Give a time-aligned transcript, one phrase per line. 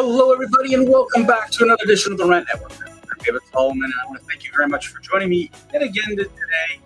[0.00, 2.70] Hello, everybody, and welcome back to another edition of the Rant Network.
[2.88, 5.82] I'm David Solomon, and I want to thank you very much for joining me yet
[5.82, 6.80] again today.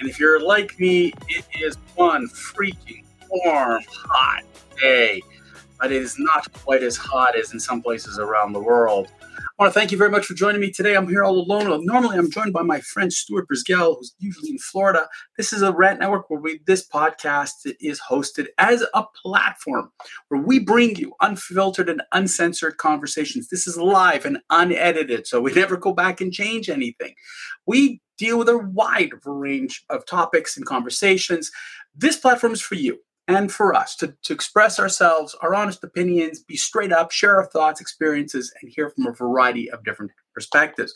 [0.00, 4.42] And if you're like me, it is one freaking warm, hot
[4.80, 5.22] day,
[5.78, 9.12] but it is not quite as hot as in some places around the world.
[9.58, 10.94] I want to thank you very much for joining me today.
[10.94, 11.86] I'm here all alone.
[11.86, 15.08] Normally, I'm joined by my friend Stuart Brisgell, who's usually in Florida.
[15.38, 19.90] This is a rant network where we, this podcast is hosted as a platform
[20.28, 23.48] where we bring you unfiltered and uncensored conversations.
[23.48, 27.14] This is live and unedited, so we never go back and change anything.
[27.64, 31.50] We deal with a wide range of topics and conversations.
[31.94, 36.40] This platform is for you and for us to, to express ourselves, our honest opinions,
[36.40, 40.94] be straight up, share our thoughts, experiences, and hear from a variety of different perspectives.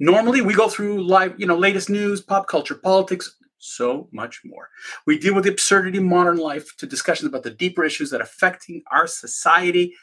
[0.00, 4.68] Normally, we go through live, you know, latest news, pop culture, politics, so much more.
[5.06, 8.20] We deal with the absurdity of modern life to discussions about the deeper issues that
[8.20, 9.94] are affecting our society.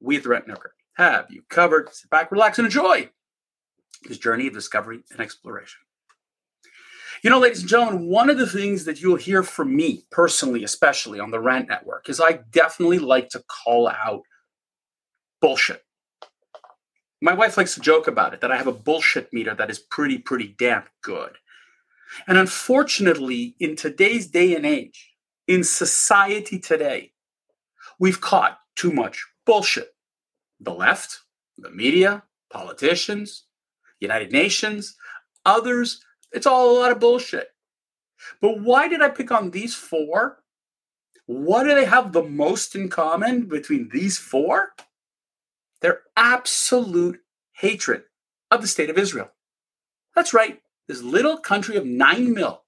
[0.00, 1.92] We at the Rant Network have you covered.
[1.94, 3.10] Sit back, relax, and enjoy
[4.06, 5.80] this journey of discovery and exploration.
[7.22, 10.64] You know, ladies and gentlemen, one of the things that you'll hear from me personally,
[10.64, 14.22] especially on the Rant Network, is I definitely like to call out
[15.42, 15.84] bullshit.
[17.20, 19.78] My wife likes to joke about it that I have a bullshit meter that is
[19.78, 21.36] pretty, pretty damn good.
[22.26, 25.10] And unfortunately, in today's day and age,
[25.46, 27.12] in society today,
[27.98, 29.90] we've caught too much bullshit.
[30.58, 31.20] The left,
[31.58, 33.44] the media, politicians,
[34.00, 34.96] United Nations,
[35.44, 36.02] others
[36.32, 37.48] it's all a lot of bullshit.
[38.40, 40.38] But why did I pick on these four?
[41.26, 44.70] What do they have the most in common between these four?
[45.80, 47.20] Their absolute
[47.52, 48.02] hatred
[48.50, 49.30] of the state of Israel.
[50.14, 52.62] That's right, this little country of nine mil,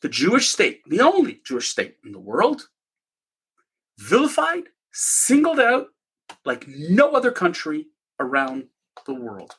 [0.00, 2.68] the Jewish state, the only Jewish state in the world,
[3.98, 5.88] vilified, singled out
[6.44, 8.64] like no other country around
[9.06, 9.56] the world.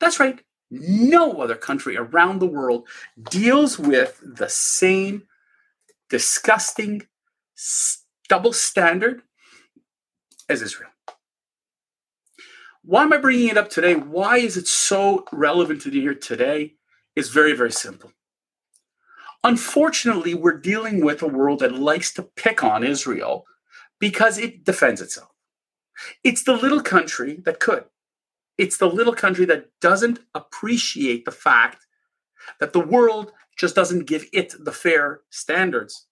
[0.00, 0.40] That's right,
[0.80, 2.88] no other country around the world
[3.30, 5.24] deals with the same
[6.10, 7.06] disgusting
[8.28, 9.22] double standard
[10.48, 10.90] as Israel.
[12.82, 13.94] Why am I bringing it up today?
[13.94, 16.74] Why is it so relevant to hear today?
[17.16, 18.12] Is very, very simple.
[19.44, 23.46] Unfortunately, we're dealing with a world that likes to pick on Israel
[24.00, 25.30] because it defends itself.
[26.24, 27.84] It's the little country that could.
[28.56, 31.86] It's the little country that doesn't appreciate the fact
[32.60, 36.06] that the world just doesn't give it the fair standards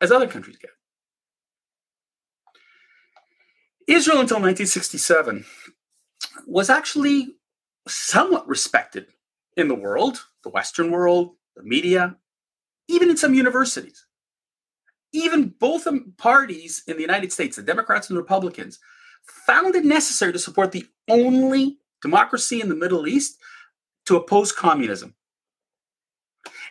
[0.00, 0.70] as other countries get.
[3.86, 5.44] Israel until 1967
[6.46, 7.36] was actually
[7.86, 9.06] somewhat respected
[9.56, 12.16] in the world, the Western world, the media,
[12.88, 14.06] even in some universities.
[15.12, 15.86] Even both
[16.18, 18.80] parties in the United States, the Democrats and the Republicans,
[19.28, 23.38] found it necessary to support the only democracy in the Middle East
[24.06, 25.14] to oppose communism.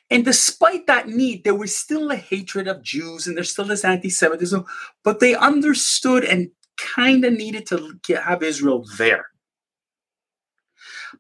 [0.10, 3.84] And despite that need, there was still a hatred of Jews and there's still this
[3.84, 4.64] anti Semitism,
[5.04, 9.28] but they understood and kind of needed to have Israel there.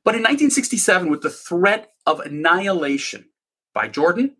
[0.03, 3.29] But in 1967, with the threat of annihilation
[3.73, 4.35] by Jordan,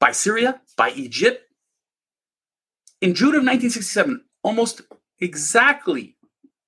[0.00, 1.42] by Syria, by Egypt,
[3.00, 4.82] in June of 1967, almost
[5.20, 6.16] exactly,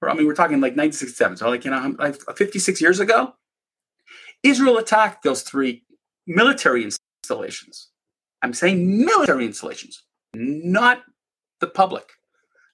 [0.02, 3.34] I mean, we're talking like 1967, so like, you know, like 56 years ago,
[4.42, 5.84] Israel attacked those three
[6.26, 7.90] military installations.
[8.42, 10.02] I'm saying military installations,
[10.34, 11.02] not
[11.60, 12.10] the public,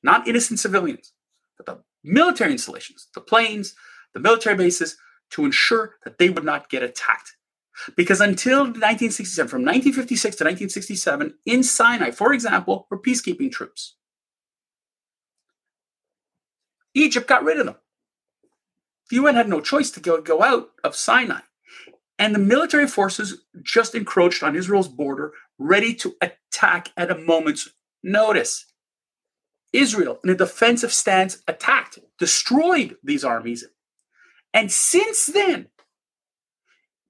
[0.03, 1.13] not innocent civilians,
[1.57, 3.75] but the military installations, the planes,
[4.15, 4.97] the military bases,
[5.31, 7.37] to ensure that they would not get attacked.
[7.97, 13.97] Because until 1967, from 1956 to 1967, in Sinai, for example, were peacekeeping troops.
[16.95, 17.77] Egypt got rid of them.
[19.11, 21.41] The UN had no choice to go, go out of Sinai.
[22.19, 27.71] And the military forces just encroached on Israel's border, ready to attack at a moment's
[28.03, 28.67] notice.
[29.73, 33.65] Israel, in a defensive stance, attacked, destroyed these armies.
[34.55, 35.69] And since then,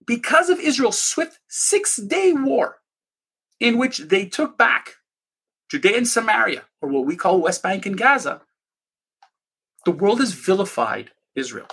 [0.07, 2.79] because of Israel's swift six day war,
[3.61, 4.97] in which they took back
[5.71, 8.43] Judea and Samaria, or what we call West Bank and Gaza,
[9.85, 11.69] the world has vilified Israel.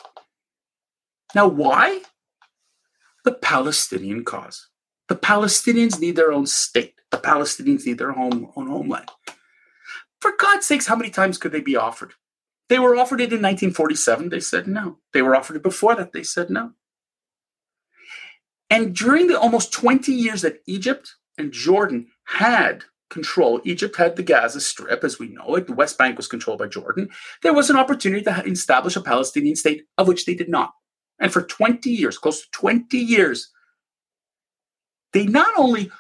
[1.36, 2.02] Now, why?
[3.24, 4.68] The Palestinian cause.
[5.08, 6.96] The Palestinians need their own state.
[7.12, 9.10] The Palestinians need their home, own homeland.
[10.22, 12.14] For God's sakes, how many times could they be offered?
[12.68, 14.30] They were offered it in 1947.
[14.30, 15.00] They said no.
[15.14, 16.14] They were offered it before that.
[16.14, 16.74] They said no.
[18.70, 23.62] And during the almost 20 years that Egypt and Jordan had control.
[23.64, 25.68] Egypt had the Gaza Strip, as we know it.
[25.68, 27.10] The West Bank was controlled by Jordan.
[27.42, 30.74] There was an opportunity to establish a Palestinian state, of which they did not.
[31.20, 33.52] And for 20 years, close to 20 years,
[35.14, 35.92] they not only,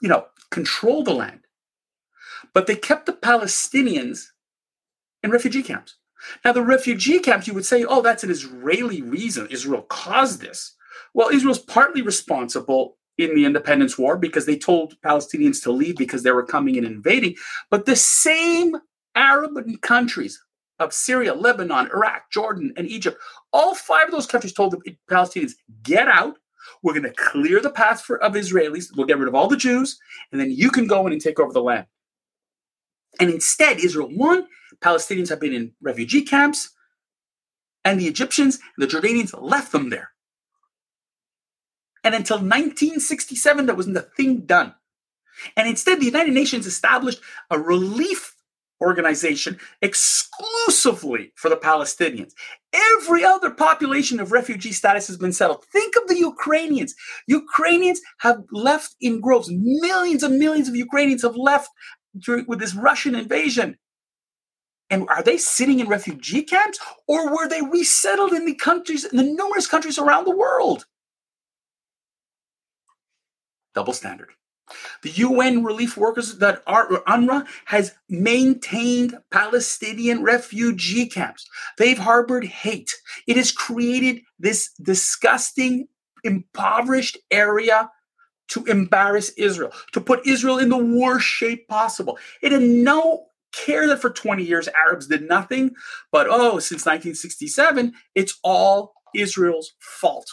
[0.00, 1.40] you know, control the land,
[2.54, 4.26] but they kept the Palestinians
[5.22, 5.96] in refugee camps.
[6.44, 9.46] Now, the refugee camps, you would say, oh, that's an Israeli reason.
[9.50, 10.74] Israel caused this.
[11.14, 16.22] Well, Israel's partly responsible in the independence war because they told Palestinians to leave because
[16.22, 17.36] they were coming and invading.
[17.70, 18.76] But the same
[19.14, 20.42] Arab countries
[20.78, 23.18] of Syria, Lebanon, Iraq, Jordan, and Egypt,
[23.52, 25.52] all five of those countries told the Palestinians,
[25.82, 26.36] get out.
[26.82, 28.86] We're going to clear the path for, of Israelis.
[28.96, 29.98] We'll get rid of all the Jews,
[30.32, 31.86] and then you can go in and take over the land.
[33.18, 34.46] And instead, Israel won.
[34.80, 36.70] Palestinians have been in refugee camps,
[37.84, 40.10] and the Egyptians and the Jordanians left them there.
[42.02, 44.74] And until 1967, there wasn't a thing done.
[45.56, 47.20] And instead, the United Nations established
[47.50, 48.34] a relief
[48.80, 52.32] organization exclusively for the Palestinians.
[52.72, 55.64] Every other population of refugee status has been settled.
[55.66, 56.94] Think of the Ukrainians.
[57.26, 59.50] Ukrainians have left in groves.
[59.50, 61.68] Millions and millions of Ukrainians have left
[62.18, 63.76] during, with this Russian invasion.
[64.88, 69.16] And are they sitting in refugee camps or were they resettled in the countries, in
[69.16, 70.86] the numerous countries around the world?
[73.74, 74.30] Double standard.
[75.02, 81.48] The UN relief workers that are UNRWA has maintained Palestinian refugee camps.
[81.78, 82.94] They've harbored hate.
[83.26, 85.88] It has created this disgusting,
[86.22, 87.90] impoverished area
[88.48, 92.18] to embarrass Israel, to put Israel in the worst shape possible.
[92.42, 95.72] It had no care that for 20 years Arabs did nothing,
[96.12, 100.30] but oh, since 1967, it's all Israel's fault.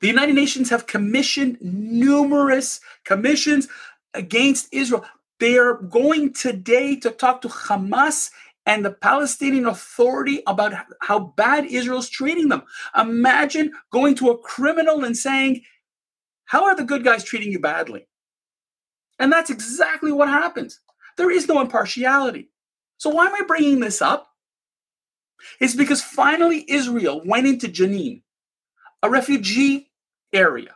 [0.00, 3.68] The United Nations have commissioned numerous commissions
[4.14, 5.04] against Israel.
[5.40, 8.30] They are going today to talk to Hamas
[8.66, 12.62] and the Palestinian Authority about how bad Israel's treating them.
[12.96, 15.62] Imagine going to a criminal and saying,
[16.46, 18.06] How are the good guys treating you badly?
[19.18, 20.80] And that's exactly what happens.
[21.16, 22.50] There is no impartiality.
[22.98, 24.28] So, why am I bringing this up?
[25.60, 28.22] It's because finally Israel went into Jenin
[29.02, 29.85] a refugee
[30.32, 30.74] area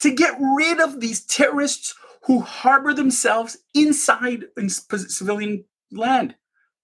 [0.00, 1.94] to get rid of these terrorists
[2.24, 6.34] who harbor themselves inside in civilian land,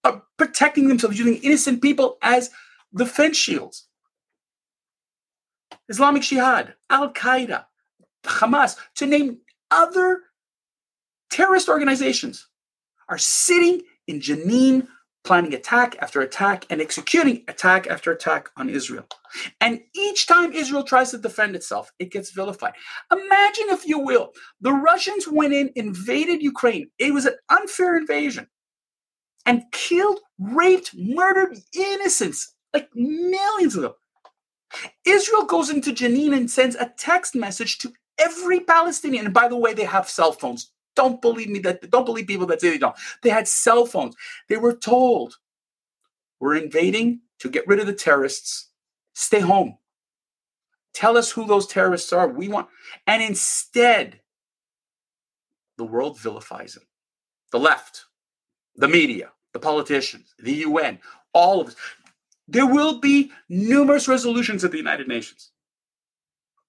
[0.03, 2.51] uh, protecting themselves using innocent people as
[2.95, 3.87] defense shields.
[5.89, 7.65] Islamic Jihad, Al Qaeda,
[8.23, 10.21] Hamas, to name other
[11.29, 12.47] terrorist organizations,
[13.09, 14.87] are sitting in Jenin
[15.23, 19.05] planning attack after attack and executing attack after attack on Israel.
[19.59, 22.73] And each time Israel tries to defend itself, it gets vilified.
[23.11, 24.31] Imagine, if you will,
[24.61, 26.89] the Russians went in, invaded Ukraine.
[26.97, 28.47] It was an unfair invasion
[29.45, 33.93] and killed, raped, murdered innocents, like millions of them.
[35.05, 39.25] Israel goes into Jenin and sends a text message to every Palestinian.
[39.25, 40.71] And by the way, they have cell phones.
[40.95, 42.95] Don't believe me that don't believe people that say they don't.
[43.23, 44.15] They had cell phones.
[44.49, 45.37] They were told,
[46.39, 48.69] we're invading to get rid of the terrorists.
[49.13, 49.77] Stay home.
[50.93, 52.27] Tell us who those terrorists are.
[52.27, 52.67] We want
[53.07, 54.19] and instead
[55.77, 56.83] the world vilifies them.
[57.51, 58.05] The left,
[58.75, 60.99] the media, the politicians, the UN,
[61.33, 61.75] all of us.
[62.47, 65.51] There will be numerous resolutions at the United Nations.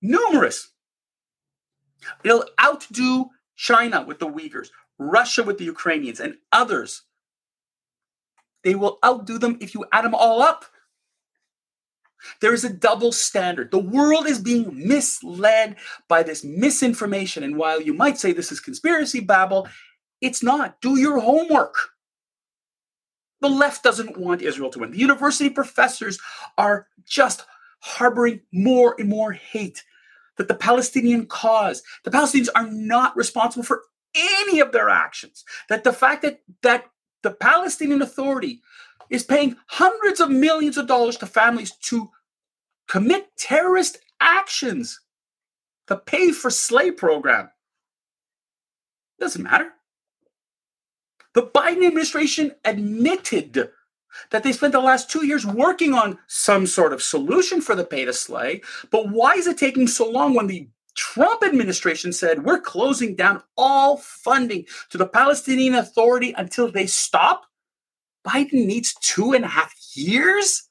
[0.01, 0.71] Numerous.
[2.25, 4.69] It'll outdo China with the Uyghurs,
[4.99, 7.03] Russia with the Ukrainians, and others.
[8.65, 10.65] They will outdo them if you add them all up.
[12.41, 13.71] There is a double standard.
[13.71, 15.77] The world is being misled
[16.09, 17.43] by this misinformation.
[17.43, 19.69] And while you might say this is conspiracy babble,
[20.21, 20.81] it's not.
[20.81, 21.75] Do your homework.
[23.41, 24.93] The left doesn't want Israel to win.
[24.93, 26.21] The university professors
[26.57, 27.45] are just
[27.81, 29.83] harboring more and more hate
[30.39, 33.83] that the Palestinian cause, the Palestinians are not responsible for
[34.15, 35.45] any of their actions.
[35.69, 36.87] That the fact that that
[37.23, 38.63] the Palestinian Authority
[39.11, 42.11] is paying hundreds of millions of dollars to families to
[42.89, 45.01] commit terrorist actions
[45.87, 47.51] to pay for slave program
[49.21, 49.73] doesn't matter.
[51.35, 53.71] The Biden administration admitted
[54.31, 57.85] that they spent the last two years working on some sort of solution for the
[57.85, 58.63] pay to slay.
[58.91, 63.43] But why is it taking so long when the Trump administration said we're closing down
[63.57, 67.47] all funding to the Palestinian Authority until they stop?
[68.27, 70.69] Biden needs two and a half years?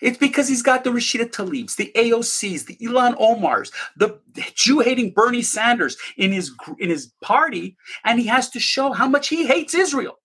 [0.00, 4.18] It's because he's got the Rashida Tlaibs, the AOCs, the Ilhan Omars, the
[4.54, 9.28] Jew-hating Bernie Sanders in his in his party, and he has to show how much
[9.28, 10.18] he hates Israel,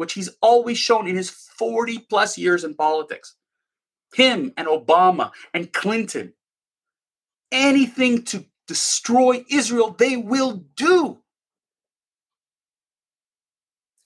[0.00, 3.34] which he's always shown in his 40 plus years in politics.
[4.14, 6.32] Him and Obama and Clinton,
[7.52, 11.18] anything to destroy Israel, they will do.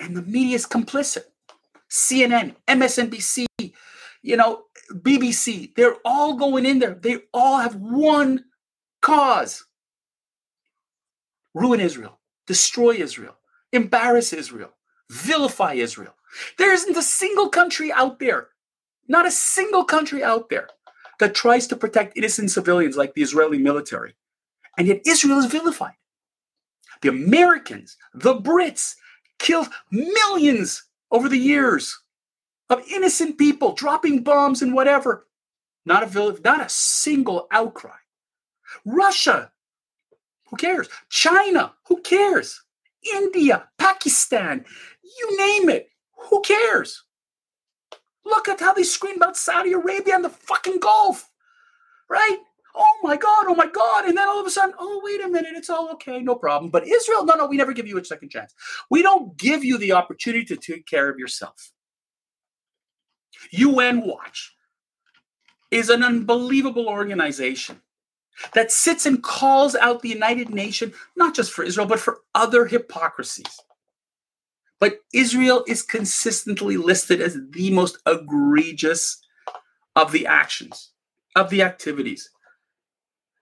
[0.01, 1.27] And the media is complicit.
[1.89, 3.47] CNN, MSNBC,
[4.21, 6.95] you know, BBC, they're all going in there.
[6.95, 8.47] They all have one
[9.01, 9.65] cause
[11.55, 13.37] ruin Israel, destroy Israel,
[13.73, 14.73] embarrass Israel,
[15.11, 16.15] vilify Israel.
[16.59, 18.49] There isn't a single country out there,
[19.09, 20.69] not a single country out there
[21.21, 24.15] that tries to protect innocent civilians like the Israeli military.
[24.77, 25.95] And yet Israel is vilified.
[27.03, 28.95] The Americans, the Brits,
[29.39, 32.01] killed millions over the years
[32.71, 35.27] of innocent people dropping bombs and whatever.
[35.87, 37.99] Not a village, not a single outcry.
[38.85, 39.53] Russia,
[40.49, 40.89] who cares?
[41.11, 42.63] China, who cares?
[43.15, 44.65] India, Pakistan,
[45.05, 47.05] you name it, who cares?
[48.25, 51.31] Look at how they scream about Saudi Arabia and the fucking Gulf,
[52.09, 52.39] right?
[52.75, 54.07] Oh my God, oh my God.
[54.07, 56.71] And then all of a sudden, oh, wait a minute, it's all okay, no problem.
[56.71, 58.55] But Israel, no, no, we never give you a second chance.
[58.91, 61.71] We don't give you the opportunity to take care of yourself.
[63.51, 64.55] UN Watch
[65.71, 67.81] is an unbelievable organization
[68.55, 72.67] that sits and calls out the United Nations, not just for Israel, but for other
[72.67, 73.61] hypocrisies.
[74.85, 79.19] But Israel is consistently listed as the most egregious
[79.97, 80.91] of the actions,
[81.35, 82.29] of the activities.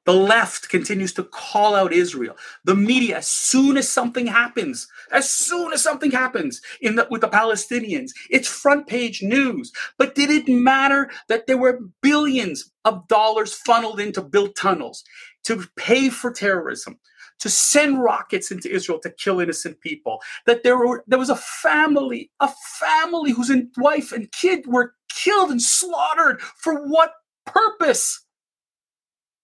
[0.04, 2.36] The left continues to call out Israel.
[2.62, 7.22] The media, as soon as something happens, as soon as something happens in the, with
[7.22, 9.72] the Palestinians, it's front page news.
[9.98, 15.02] But did it matter that there were billions of dollars funneled into built tunnels,
[15.46, 17.00] to pay for terrorism,
[17.42, 20.22] to send rockets into Israel to kill innocent people?
[20.46, 25.50] That there were there was a family, a family whose wife and kid were killed
[25.50, 28.24] and slaughtered for what purpose?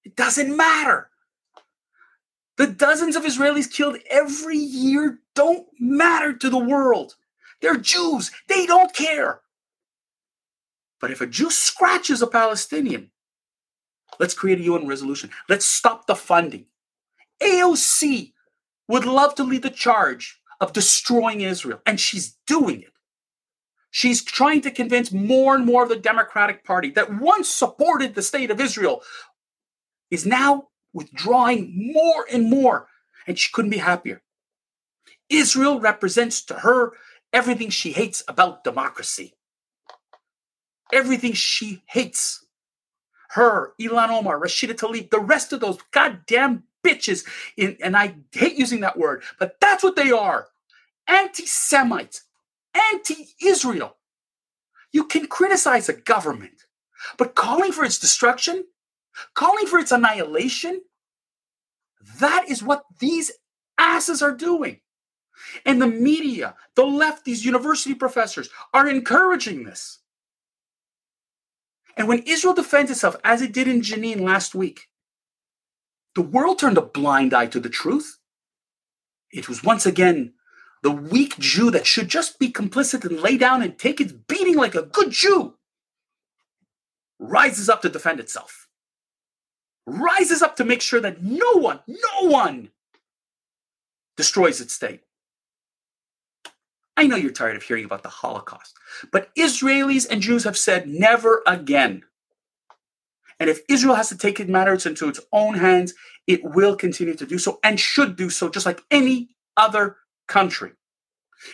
[0.04, 1.10] It doesn't matter.
[2.56, 7.14] The dozens of Israelis killed every year don't matter to the world.
[7.60, 8.32] They're Jews.
[8.48, 9.40] They don't care.
[11.00, 13.10] But if a Jew scratches a Palestinian,
[14.18, 15.30] let's create a UN resolution.
[15.48, 16.66] Let's stop the funding.
[17.42, 18.32] AOC
[18.88, 22.92] would love to lead the charge of destroying Israel, and she's doing it.
[23.90, 28.22] She's trying to convince more and more of the Democratic Party that once supported the
[28.22, 29.02] state of Israel
[30.10, 32.88] is now withdrawing more and more,
[33.26, 34.22] and she couldn't be happier.
[35.28, 36.92] Israel represents to her
[37.32, 39.34] everything she hates about democracy.
[40.92, 42.46] Everything she hates.
[43.30, 47.24] Her, Ilhan Omar, Rashida Tlaib, the rest of those goddamn bitches,
[47.56, 50.48] in, and I hate using that word, but that's what they are
[51.08, 52.22] anti Semites,
[52.92, 53.96] anti Israel.
[54.92, 56.64] You can criticize a government,
[57.16, 58.64] but calling for its destruction,
[59.34, 60.82] calling for its annihilation.
[62.20, 63.32] That is what these
[63.76, 64.80] asses are doing.
[65.64, 70.00] And the media, the left, these university professors are encouraging this.
[71.96, 74.87] And when Israel defends itself, as it did in Jenin last week,
[76.18, 78.18] the world turned a blind eye to the truth.
[79.30, 80.32] It was once again
[80.82, 84.56] the weak Jew that should just be complicit and lay down and take its beating
[84.56, 85.54] like a good Jew
[87.20, 88.66] rises up to defend itself
[89.86, 92.70] rises up to make sure that no one, no one
[94.16, 95.02] destroys its state.
[96.96, 98.74] I know you're tired of hearing about the Holocaust,
[99.12, 102.02] but Israelis and Jews have said never again.
[103.40, 105.94] And if Israel has to take matters into its own hands,
[106.26, 110.72] it will continue to do so and should do so just like any other country.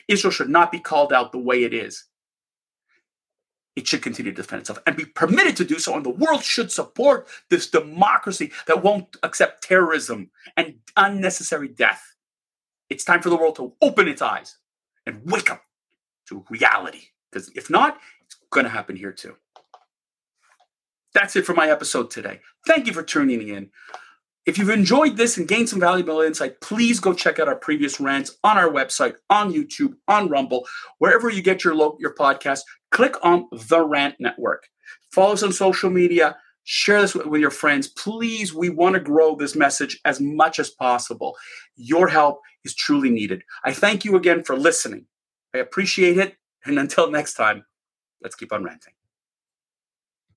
[0.09, 2.05] Israel should not be called out the way it is
[3.76, 5.95] it should continue to defend itself and be permitted to do so.
[5.97, 12.14] And the world should support this democracy that won't accept terrorism and unnecessary death.
[12.88, 14.59] It's time for the world to open its eyes
[15.07, 15.62] and wake up
[16.29, 17.03] to reality.
[17.31, 19.37] Because if not, it's going to happen here too.
[21.14, 22.40] That's it for my episode today.
[22.66, 23.71] Thank you for tuning in.
[24.47, 27.99] If you've enjoyed this and gained some valuable insight, please go check out our previous
[27.99, 30.66] rants on our website, on YouTube, on Rumble,
[30.99, 32.61] wherever you get your lo- your podcast.
[32.90, 34.68] Click on the Rant Network.
[35.12, 36.37] Follow us on social media.
[36.64, 37.88] Share this with, with your friends.
[37.88, 41.37] Please, we want to grow this message as much as possible.
[41.76, 43.44] Your help is truly needed.
[43.64, 45.06] I thank you again for listening.
[45.54, 46.37] I appreciate it.
[46.64, 47.64] And until next time,
[48.23, 48.94] let's keep on ranting.